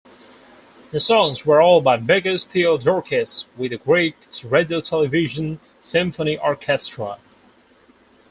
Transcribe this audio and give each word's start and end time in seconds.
The 0.89 0.99
songs 0.99 1.45
were 1.45 1.61
all 1.61 1.79
by 1.79 1.97
Mikis 1.99 2.47
Theodorakis 2.47 3.45
with 3.55 3.69
the 3.69 3.77
Greek 3.77 4.15
Radio 4.45 4.81
Television 4.81 5.59
Symphony 5.83 6.39
Orchestra. 6.39 7.19